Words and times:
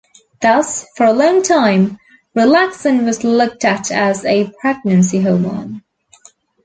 Thus, 0.41 0.83
for 0.95 1.05
a 1.05 1.13
long 1.13 1.43
time, 1.43 1.99
relaxin 2.35 3.05
was 3.05 3.23
looked 3.23 3.63
at 3.63 3.91
as 3.91 4.25
a 4.25 4.51
pregnancy 4.59 5.21
hormone. 5.21 5.83